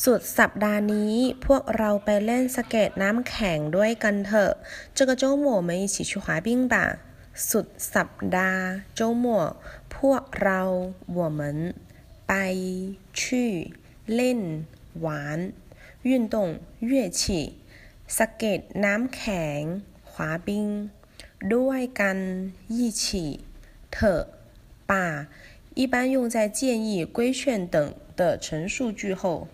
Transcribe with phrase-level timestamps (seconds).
[0.00, 1.14] สุดสัปดาห์นี้
[1.46, 4.52] พวกเราไปเล่นสเก็ตน้ำแข็งด้วยกันเถอะ
[4.96, 6.74] 这个周末我们一起去滑冰吧
[7.48, 8.64] สุดสัปดาห์
[8.98, 9.26] 周末
[9.96, 10.60] พวกเรา
[11.18, 11.40] 我们
[12.28, 12.32] ไป
[13.18, 13.20] 去
[14.14, 14.40] เล่น
[15.04, 15.06] 玩
[16.08, 16.36] 运动
[16.90, 17.22] 乐器
[18.16, 19.60] สเก็ตน้ำแข็ง
[20.12, 20.14] 滑
[20.46, 20.48] 冰
[21.54, 22.18] ด้วยกัน
[22.76, 23.04] 一起
[23.92, 24.22] เถอะ
[24.90, 25.00] ป่
[25.74, 29.48] 一般用在建议、规劝等的陈述句后。